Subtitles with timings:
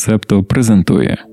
[0.00, 1.24] Септо презентує.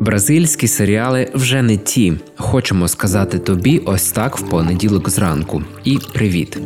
[0.00, 2.12] Бразильські серіали вже не ті.
[2.36, 5.62] Хочемо сказати тобі ось так в понеділок зранку.
[5.84, 6.58] І привіт.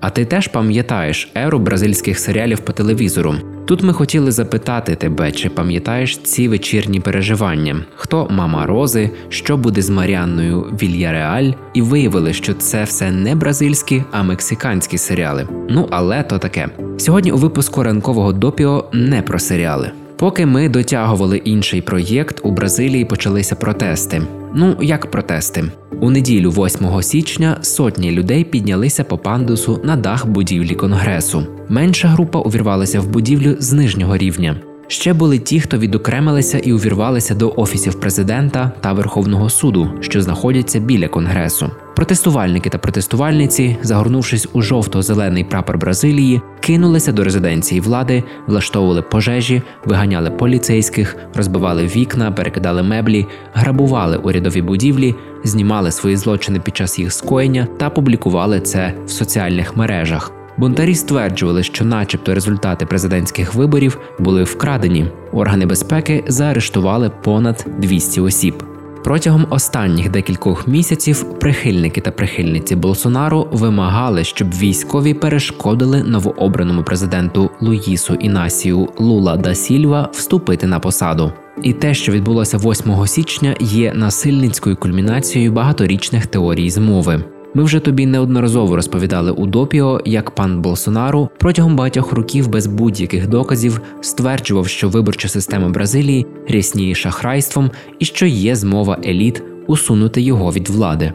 [0.00, 3.34] А ти теж пам'ятаєш еру бразильських серіалів по телевізору.
[3.68, 9.82] Тут ми хотіли запитати тебе, чи пам'ятаєш ці вечірні переживання, хто мама Рози, що буде
[9.82, 15.48] з Маріанною Вільяреаль, і виявили, що це все не бразильські, а мексиканські серіали.
[15.70, 16.68] Ну але то таке.
[16.98, 19.90] Сьогодні у випуску ранкового допіо не про серіали.
[20.18, 24.22] Поки ми дотягували інший проєкт, у Бразилії почалися протести.
[24.54, 25.64] Ну як протести?
[26.00, 31.46] У неділю, 8 січня, сотні людей піднялися по пандусу на дах будівлі конгресу.
[31.68, 34.56] Менша група увірвалася в будівлю з нижнього рівня.
[34.90, 40.80] Ще були ті, хто відокремилися і увірвалися до офісів президента та Верховного суду, що знаходяться
[40.80, 41.70] біля конгресу.
[41.96, 50.30] Протестувальники та протестувальниці, загорнувшись у жовто-зелений прапор Бразилії, кинулися до резиденції влади, влаштовували пожежі, виганяли
[50.30, 55.14] поліцейських, розбивали вікна, перекидали меблі, грабували урядові будівлі,
[55.44, 60.37] знімали свої злочини під час їх скоєння та публікували це в соціальних мережах.
[60.58, 65.06] Бунтарі стверджували, що, начебто, результати президентських виборів були вкрадені.
[65.32, 68.62] Органи безпеки заарештували понад 200 осіб.
[69.04, 78.14] Протягом останніх декількох місяців прихильники та прихильниці Болсонару вимагали, щоб військові перешкодили новообраному президенту Луїсу
[78.14, 81.32] Інасію Лула да Сільва вступити на посаду.
[81.62, 87.24] І те, що відбулося 8 січня, є насильницькою кульмінацією багаторічних теорій змови.
[87.58, 93.28] Ми вже тобі неодноразово розповідали у допіо, як пан Болсонару протягом багатьох років без будь-яких
[93.28, 100.52] доказів стверджував, що виборча система Бразилії рясніє шахрайством і що є змова еліт усунути його
[100.52, 101.12] від влади.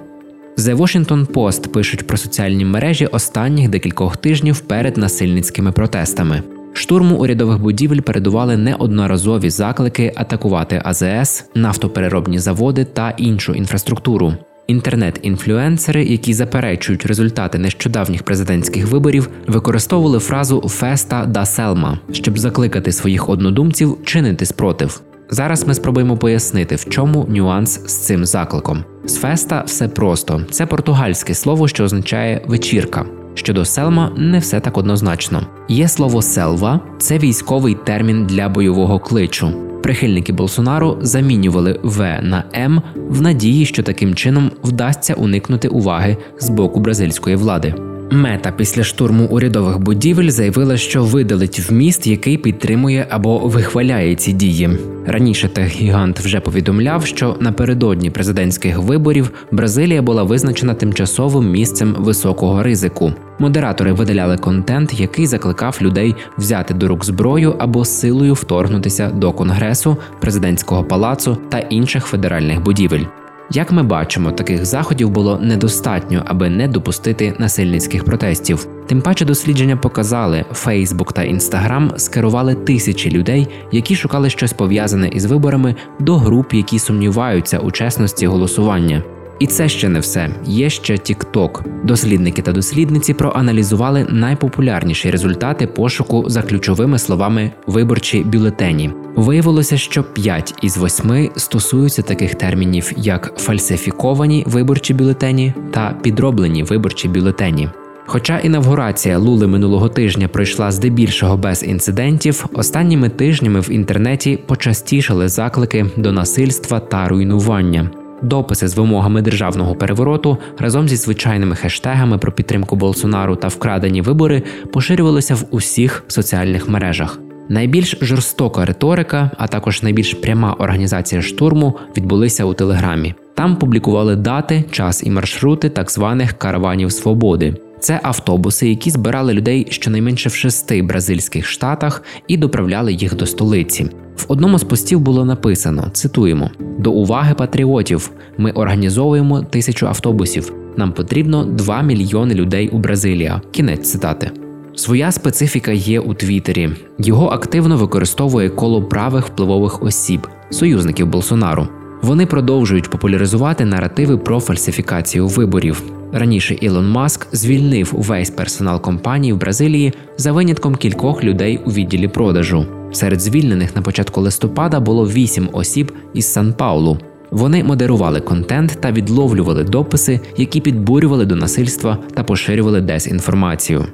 [0.57, 6.43] The Washington Post пишуть про соціальні мережі останніх декількох тижнів перед насильницькими протестами.
[6.73, 14.33] Штурму урядових будівель передували неодноразові заклики атакувати АЗС, нафтопереробні заводи та іншу інфраструктуру.
[14.67, 23.29] Інтернет-інфлюенсери, які заперечують результати нещодавніх президентських виборів, використовували фразу Феста да Селма, щоб закликати своїх
[23.29, 25.01] однодумців чинити спротив.
[25.29, 28.83] Зараз ми спробуємо пояснити, в чому нюанс з цим закликом.
[29.05, 33.05] З феста все просто це португальське слово, що означає вечірка.
[33.33, 35.47] Щодо селма, не все так однозначно.
[35.69, 39.72] Є слово селва це військовий термін для бойового кличу.
[39.83, 46.49] Прихильники Болсонару замінювали В на М в надії, що таким чином вдасться уникнути уваги з
[46.49, 47.92] боку бразильської влади.
[48.13, 54.69] Мета після штурму урядових будівель заявила, що видалить вміст, який підтримує або вихваляє ці дії.
[55.05, 63.13] Раніше техгігант вже повідомляв, що напередодні президентських виборів Бразилія була визначена тимчасовим місцем високого ризику.
[63.39, 69.97] Модератори видаляли контент, який закликав людей взяти до рук зброю або силою вторгнутися до конгресу,
[70.21, 73.05] президентського палацу та інших федеральних будівель.
[73.51, 78.67] Як ми бачимо, таких заходів було недостатньо, аби не допустити насильницьких протестів.
[78.87, 85.25] Тим паче дослідження показали, Фейсбук та Інстаграм скерували тисячі людей, які шукали щось пов'язане із
[85.25, 89.03] виборами до груп, які сумніваються у чесності голосування.
[89.39, 90.29] І це ще не все.
[90.45, 91.63] Є ще TikTok.
[91.85, 98.91] Дослідники та дослідниці проаналізували найпопулярніші результати пошуку за ключовими словами виборчі бюлетені.
[99.15, 107.07] Виявилося, що 5 із 8 стосуються таких термінів, як фальсифіковані виборчі бюлетені та підроблені виборчі
[107.07, 107.69] бюлетені.
[108.05, 115.85] Хоча інавгурація Лули минулого тижня пройшла здебільшого без інцидентів, останніми тижнями в інтернеті почастішали заклики
[115.97, 117.89] до насильства та руйнування.
[118.23, 124.43] Дописи з вимогами державного перевороту разом зі звичайними хештегами про підтримку Болсонару та вкрадені вибори
[124.73, 127.19] поширювалися в усіх соціальних мережах.
[127.49, 133.15] Найбільш жорстока риторика, а також найбільш пряма організація штурму відбулися у Телеграмі.
[133.35, 137.55] Там публікували дати, час і маршрути так званих караванів свободи.
[137.79, 143.89] Це автобуси, які збирали людей щонайменше в шести бразильських штатах і доправляли їх до столиці.
[144.17, 148.11] В одному з постів було написано: цитуємо: до уваги патріотів.
[148.37, 150.53] Ми організовуємо тисячу автобусів.
[150.77, 153.41] Нам потрібно 2 мільйони людей у Бразилія.
[153.51, 154.31] Кінець цитати.
[154.75, 156.69] Своя специфіка є у Твіттері.
[156.99, 161.67] Його активно використовує коло правих впливових осіб, союзників Болсонару.
[162.01, 165.83] Вони продовжують популяризувати наративи про фальсифікацію виборів.
[166.13, 172.07] Раніше Ілон Маск звільнив увесь персонал компанії в Бразилії за винятком кількох людей у відділі
[172.07, 172.65] продажу.
[172.93, 176.97] Серед звільнених на початку листопада було вісім осіб із Сан Паулу.
[177.31, 183.85] Вони модерували контент та відловлювали дописи, які підбурювали до насильства та поширювали дезінформацію.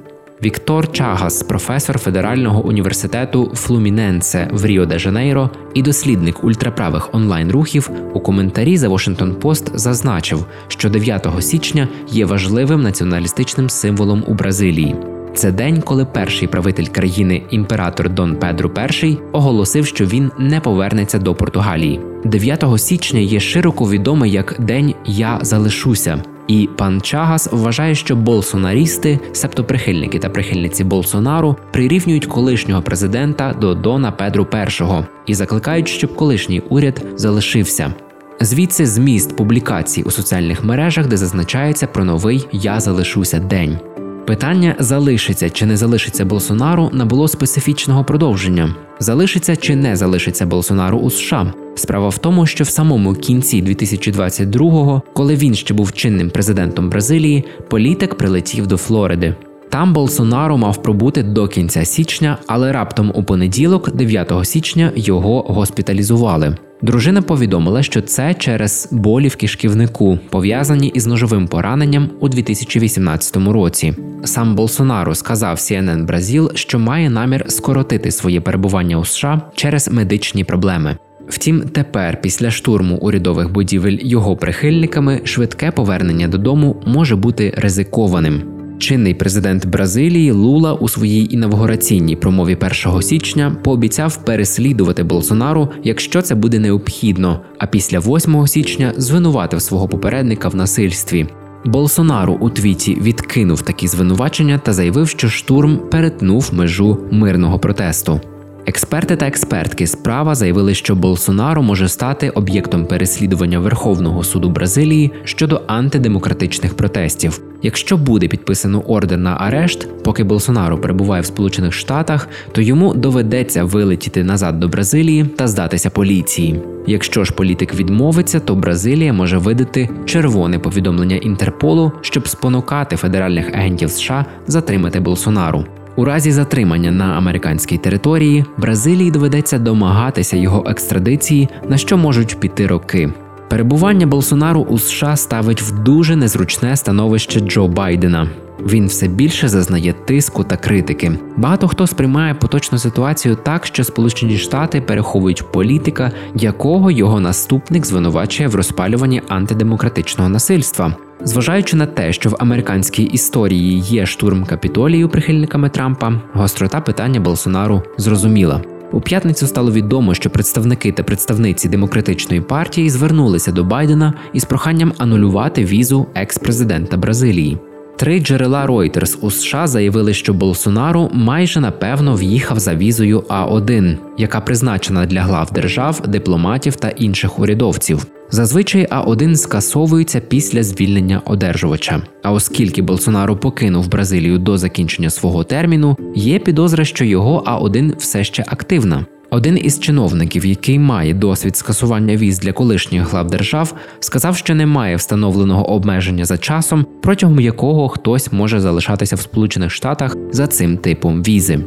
[0.44, 8.20] Віктор Чагас, професор Федерального університету Флуміненце в Ріо де Жанейро і дослідник ультраправих онлайн-рухів, у
[8.20, 14.96] коментарі за Washington Post зазначив, що 9 січня є важливим націоналістичним символом у Бразилії.
[15.34, 18.70] Це день, коли перший правитель країни, імператор Дон Педро
[19.02, 22.00] І, оголосив, що він не повернеться до Португалії.
[22.24, 26.22] 9 січня є широко відомий як День Я залишуся.
[26.48, 33.74] І пан Чагас вважає, що болсонарісти, себто прихильники та прихильниці Болсонару, прирівнюють колишнього президента до
[33.74, 37.94] Дона Педро І і закликають, щоб колишній уряд залишився.
[38.40, 43.78] Звідси зміст публікацій у соціальних мережах, де зазначається про новий Я залишуся день.
[44.26, 51.10] Питання залишиться чи не залишиться Болсонару набуло специфічного продовження: залишиться чи не залишиться Болсонару у
[51.10, 51.52] США.
[51.74, 57.44] Справа в тому, що в самому кінці 2022-го, коли він ще був чинним президентом Бразилії,
[57.68, 59.34] політик прилетів до Флориди.
[59.70, 66.56] Там Болсонару мав пробути до кінця січня, але раптом у понеділок, 9 січня, його госпіталізували.
[66.82, 73.94] Дружина повідомила, що це через болі в кишківнику, пов'язані із ножовим пораненням у 2018 році.
[74.24, 80.44] Сам Болсонару сказав CNN Бразіл, що має намір скоротити своє перебування у США через медичні
[80.44, 80.96] проблеми.
[81.28, 88.59] Втім, тепер, після штурму урядових будівель його прихильниками, швидке повернення додому може бути ризикованим.
[88.80, 96.34] Чинний президент Бразилії Лула у своїй інавгураційній промові 1 січня пообіцяв переслідувати Болсонару, якщо це
[96.34, 97.40] буде необхідно.
[97.58, 101.26] А після 8 січня звинуватив свого попередника в насильстві.
[101.64, 108.20] Болсонару у твіті відкинув такі звинувачення та заявив, що штурм перетнув межу мирного протесту.
[108.66, 115.62] Експерти та експертки справа заявили, що Болсонару може стати об'єктом переслідування Верховного суду Бразилії щодо
[115.66, 117.40] антидемократичних протестів.
[117.62, 123.64] Якщо буде підписано ордер на арешт, поки Болсонару перебуває в Сполучених Штатах, то йому доведеться
[123.64, 126.60] вилетіти назад до Бразилії та здатися поліції.
[126.86, 133.90] Якщо ж політик відмовиться, то Бразилія може видати червоне повідомлення Інтерполу, щоб спонукати федеральних агентів
[133.90, 135.64] США затримати Болсонару.
[136.00, 142.66] У разі затримання на американській території Бразилії доведеться домагатися його екстрадиції, на що можуть піти
[142.66, 143.12] роки.
[143.48, 148.28] Перебування Болсонару у США ставить в дуже незручне становище Джо Байдена.
[148.66, 151.12] Він все більше зазнає тиску та критики.
[151.36, 158.48] Багато хто сприймає поточну ситуацію так, що Сполучені Штати переховують політика, якого його наступник звинувачує
[158.48, 160.94] в розпалюванні антидемократичного насильства.
[161.24, 167.82] Зважаючи на те, що в американській історії є штурм капітолію прихильниками Трампа, гострота питання Болсонару
[167.98, 168.62] зрозуміла.
[168.92, 174.92] У п'ятницю стало відомо, що представники та представниці демократичної партії звернулися до Байдена із проханням
[174.98, 177.58] анулювати візу екс-президента Бразилії.
[177.96, 184.40] Три джерела Reuters у США заявили, що Болсонару майже напевно в'їхав за візою А1, яка
[184.40, 188.06] призначена для глав держав, дипломатів та інших урядовців.
[188.30, 192.02] Зазвичай А1 скасовується після звільнення одержувача.
[192.22, 198.24] А оскільки Болсонару покинув Бразилію до закінчення свого терміну, є підозра, що його А1 все
[198.24, 199.06] ще активна.
[199.30, 204.96] Один із чиновників, який має досвід скасування віз для колишніх глав держав, сказав, що немає
[204.96, 211.22] встановленого обмеження за часом, протягом якого хтось може залишатися в Сполучених Штатах за цим типом
[211.22, 211.60] візи.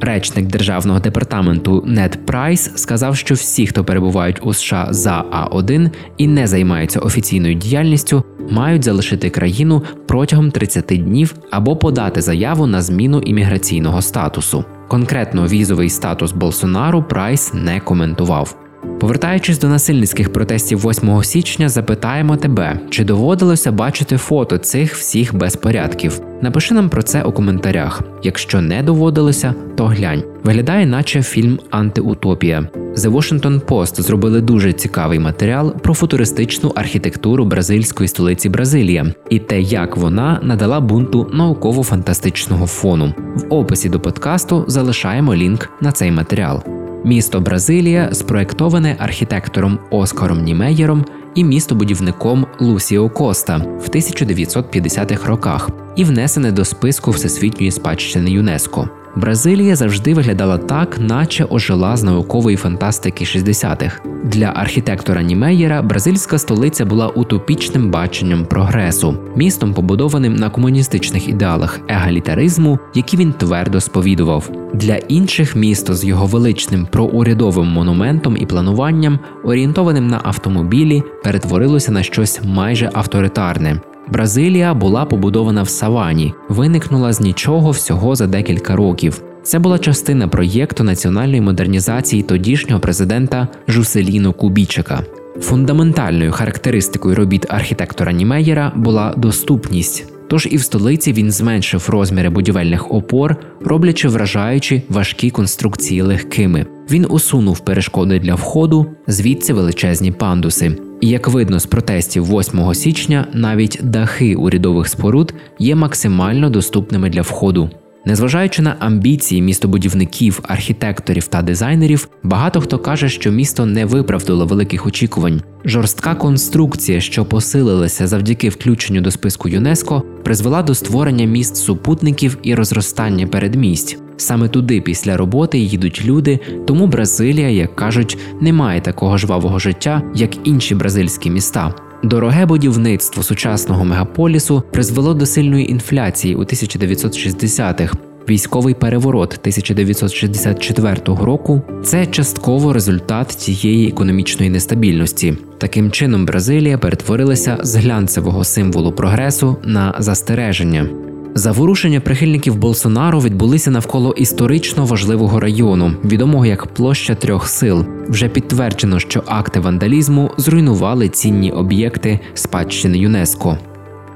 [0.00, 6.26] Речник державного департаменту Нед Прайс сказав, що всі, хто перебувають у США за А1 і
[6.26, 13.20] не займаються офіційною діяльністю, мають залишити країну протягом 30 днів або подати заяву на зміну
[13.20, 14.64] імміграційного статусу.
[14.88, 18.67] Конкретно візовий статус Болсонару Прайс не коментував.
[19.00, 26.20] Повертаючись до насильницьких протестів 8 січня, запитаємо тебе, чи доводилося бачити фото цих всіх безпорядків.
[26.40, 28.02] Напиши нам про це у коментарях.
[28.22, 30.22] Якщо не доводилося, то глянь.
[30.44, 32.68] Виглядає, наче фільм Антиутопія.
[32.94, 39.60] The Washington Post зробили дуже цікавий матеріал про футуристичну архітектуру бразильської столиці Бразилія і те,
[39.60, 43.14] як вона надала бунту науково-фантастичного фону.
[43.34, 46.77] В описі до подкасту залишаємо лінк на цей матеріал.
[47.04, 56.52] Місто Бразилія спроектоване архітектором Оскаром Німеєром і містобудівником Лусіо Коста в 1950-х роках і внесене
[56.52, 58.88] до списку всесвітньої спадщини ЮНЕСКО.
[59.18, 64.00] Бразилія завжди виглядала так, наче ожила з наукової фантастики 60-х.
[64.24, 72.78] Для архітектора Німеєра бразильська столиця була утопічним баченням прогресу, містом, побудованим на комуністичних ідеалах егалітаризму,
[72.94, 74.50] які він твердо сповідував.
[74.74, 82.02] Для інших місто з його величним проурядовим монументом і плануванням, орієнтованим на автомобілі, перетворилося на
[82.02, 83.80] щось майже авторитарне.
[84.12, 89.22] Бразилія була побудована в савані, виникнула з нічого всього за декілька років.
[89.42, 95.04] Це була частина проєкту національної модернізації тодішнього президента Жуселіно Кубічика.
[95.40, 100.12] Фундаментальною характеристикою робіт архітектора Німеєра була доступність.
[100.28, 106.66] Тож і в столиці він зменшив розміри будівельних опор, роблячи вражаючі важкі конструкції легкими.
[106.90, 110.76] Він усунув перешкоди для входу, звідси величезні пандуси.
[111.00, 117.70] Як видно з протестів 8 січня, навіть дахи урядових споруд є максимально доступними для входу.
[118.04, 124.86] Незважаючи на амбіції містобудівників, архітекторів та дизайнерів, багато хто каже, що місто не виправдало великих
[124.86, 125.42] очікувань.
[125.64, 132.54] Жорстка конструкція, що посилилася завдяки включенню до списку ЮНЕСКО, призвела до створення міст супутників і
[132.54, 133.98] розростання передмість.
[134.18, 140.02] Саме туди після роботи їдуть люди, тому Бразилія, як кажуть, не має такого жвавого життя,
[140.14, 141.74] як інші бразильські міста.
[142.02, 147.94] Дороге будівництво сучасного мегаполісу призвело до сильної інфляції у 1960-х.
[148.28, 155.34] Військовий переворот 1964 року це частково результат цієї економічної нестабільності.
[155.58, 161.07] Таким чином, Бразилія перетворилася з глянцевого символу прогресу на застереження.
[161.34, 167.84] Заворушення прихильників Болсонару відбулися навколо історично важливого району, відомого як площа трьох сил.
[168.08, 173.58] Вже підтверджено, що акти вандалізму зруйнували цінні об'єкти спадщини ЮНЕСКО.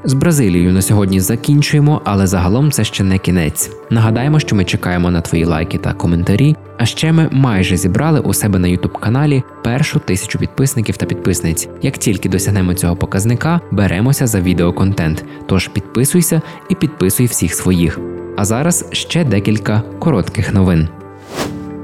[0.05, 3.71] З Бразилією на сьогодні закінчуємо, але загалом це ще не кінець.
[3.91, 6.57] Нагадаємо, що ми чекаємо на твої лайки та коментарі.
[6.79, 11.69] А ще ми майже зібрали у себе на youtube каналі першу тисячу підписників та підписниць.
[11.83, 15.25] Як тільки досягнемо цього показника, беремося за відеоконтент.
[15.47, 17.99] Тож підписуйся і підписуй всіх своїх.
[18.37, 20.89] А зараз ще декілька коротких новин.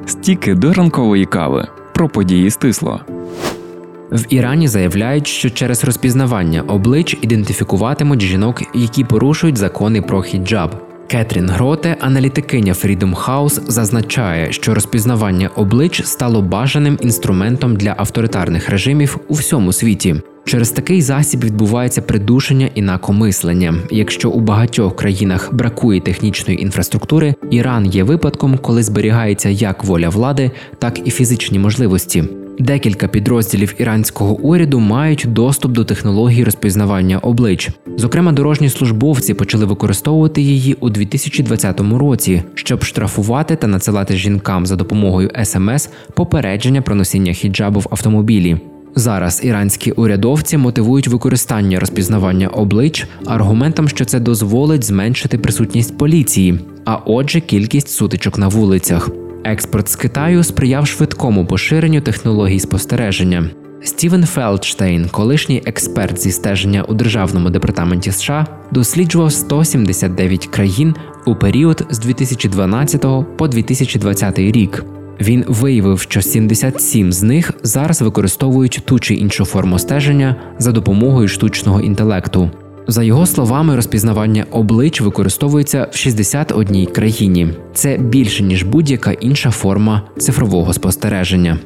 [0.07, 3.01] Стіки до ранкової кави про події стисло.
[4.13, 10.71] В Ірані заявляють, що через розпізнавання облич ідентифікуватимуть жінок, які порушують закони про хіджаб.
[11.09, 19.19] Кетрін Гроте, аналітикиня Freedom House, зазначає, що розпізнавання облич стало бажаним інструментом для авторитарних режимів
[19.29, 20.17] у всьому світі.
[20.45, 23.75] Через такий засіб відбувається придушення інакомислення.
[23.91, 30.51] Якщо у багатьох країнах бракує технічної інфраструктури, Іран є випадком, коли зберігається як воля влади,
[30.79, 32.25] так і фізичні можливості.
[32.59, 37.71] Декілька підрозділів іранського уряду мають доступ до технології розпізнавання облич.
[37.97, 44.77] Зокрема, дорожні службовці почали використовувати її у 2020 році, щоб штрафувати та надсилати жінкам за
[44.77, 48.57] допомогою смс попередження про носіння хіджабу в автомобілі.
[48.95, 56.97] Зараз іранські урядовці мотивують використання розпізнавання облич аргументом, що це дозволить зменшити присутність поліції, а
[56.97, 59.11] отже, кількість сутичок на вулицях.
[59.45, 63.51] Експорт з Китаю сприяв швидкому поширенню технологій спостереження.
[63.83, 70.95] Стівен Фелдштейн, колишній експерт зі стеження у державному департаменті США, досліджував 179 країн
[71.27, 74.85] у період з 2012 по 2020 рік.
[75.21, 81.29] Він виявив, що 77 з них зараз використовують ту чи іншу форму стеження за допомогою
[81.29, 82.51] штучного інтелекту.
[82.91, 87.49] За його словами, розпізнавання облич використовується в 61 країні.
[87.75, 91.59] Це більше ніж будь-яка інша форма цифрового спостереження.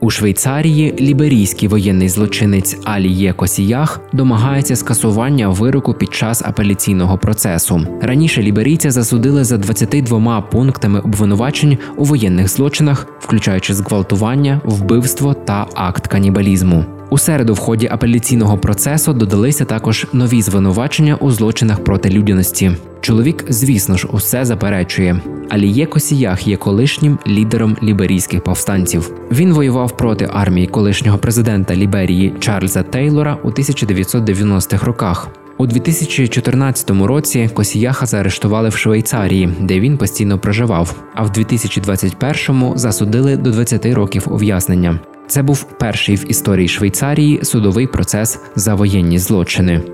[0.00, 7.86] У Швейцарії ліберійський воєнний злочинець Аліє Косіях домагається скасування вироку під час апеляційного процесу.
[8.02, 16.06] Раніше ліберійця засудили за 22 пунктами обвинувачень у воєнних злочинах, включаючи зґвалтування, вбивство та акт
[16.06, 16.93] канібалізму.
[17.10, 22.72] У середу в ході апеляційного процесу додалися також нові звинувачення у злочинах проти людяності.
[23.00, 25.20] Чоловік, звісно ж, усе заперечує.
[25.48, 29.12] Аліє Косіях є колишнім лідером ліберійських повстанців.
[29.32, 35.28] Він воював проти армії колишнього президента Ліберії Чарльза Тейлора у 1990-х роках.
[35.58, 40.94] У 2014 році Косіяха заарештували в Швейцарії, де він постійно проживав.
[41.14, 45.00] А в 2021-му засудили до 20 років ув'язнення.
[45.28, 49.93] Це був перший в історії Швейцарії судовий процес за воєнні злочини.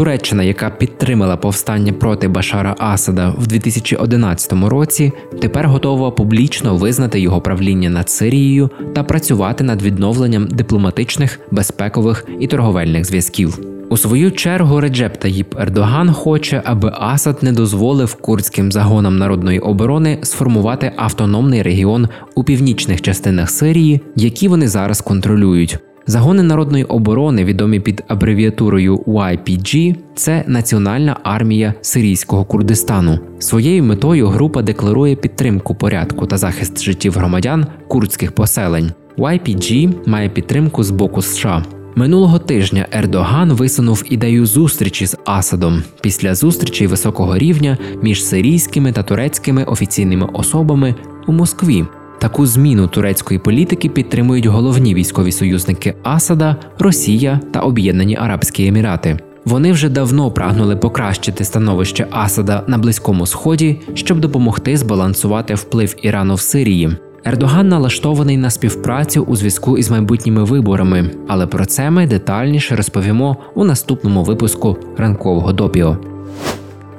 [0.00, 7.40] Туреччина, яка підтримала повстання проти Башара Асада в 2011 році, тепер готова публічно визнати його
[7.40, 13.58] правління над Сирією та працювати над відновленням дипломатичних, безпекових і торговельних зв'язків.
[13.90, 20.18] У свою чергу Реджеп Таїп Ердоган хоче, аби Асад не дозволив курдським загонам народної оборони
[20.22, 25.78] сформувати автономний регіон у північних частинах Сирії, які вони зараз контролюють.
[26.06, 33.18] Загони народної оборони, відомі під абревіатурою YPG, це Національна армія Сирійського Курдистану.
[33.38, 38.92] Своєю метою група декларує підтримку порядку та захист життів громадян курдських поселень.
[39.18, 41.64] YPG має підтримку з боку США.
[41.94, 49.02] Минулого тижня Ердоган висунув ідею зустрічі з Асадом після зустрічей високого рівня між сирійськими та
[49.02, 50.94] турецькими офіційними особами
[51.26, 51.84] у Москві.
[52.20, 59.18] Таку зміну турецької політики підтримують головні військові союзники Асада, Росія та Об'єднані Арабські Емірати.
[59.44, 66.34] Вони вже давно прагнули покращити становище Асада на Близькому Сході, щоб допомогти збалансувати вплив Ірану
[66.34, 66.96] в Сирії.
[67.24, 73.36] Ердоган налаштований на співпрацю у зв'язку із майбутніми виборами, але про це ми детальніше розповімо
[73.54, 75.96] у наступному випуску ранкового допіо.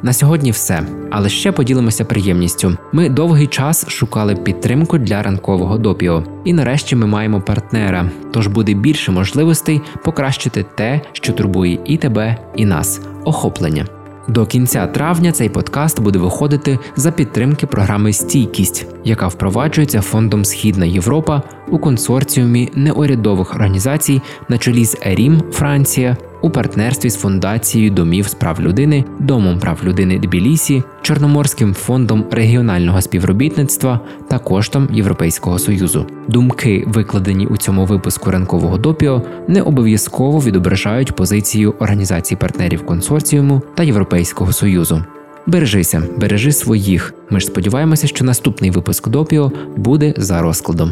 [0.04, 2.78] На сьогодні все, але ще поділимося приємністю.
[2.92, 8.10] Ми довгий час шукали підтримку для ранкового допіо, і нарешті ми маємо партнера.
[8.32, 13.86] Тож буде більше можливостей покращити те, що турбує і тебе, і нас охоплення.
[14.28, 20.86] До кінця травня цей подкаст буде виходити за підтримки програми Стійкість, яка впроваджується фондом Східна
[20.86, 21.42] Європа
[21.72, 28.34] у консорціумі неурядових організацій на чолі з ЕРІМ Франція у партнерстві з фундацією домів з
[28.34, 36.06] прав людини, Домом прав людини Тбілісі, Чорноморським фондом регіонального співробітництва та коштом Європейського союзу.
[36.28, 43.84] Думки, викладені у цьому випуску ранкового допіо, не обов'язково відображають позицію організацій партнерів консорціуму та
[43.84, 45.04] Європейського союзу.
[45.48, 47.14] Бережися, бережи своїх.
[47.30, 50.92] Ми ж сподіваємося, що наступний випуск допіо буде за розкладом.